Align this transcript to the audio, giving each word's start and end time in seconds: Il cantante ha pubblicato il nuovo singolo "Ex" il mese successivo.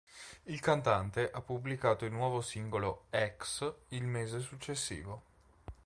Il 0.47 0.59
cantante 0.61 1.29
ha 1.31 1.41
pubblicato 1.43 2.05
il 2.05 2.11
nuovo 2.11 2.41
singolo 2.41 3.03
"Ex" 3.11 3.71
il 3.89 4.07
mese 4.07 4.39
successivo. 4.39 5.23